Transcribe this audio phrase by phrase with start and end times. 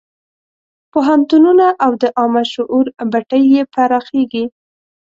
[0.91, 4.45] پوهنتونونه او د عامه شعور بټۍ یې پراخېږي.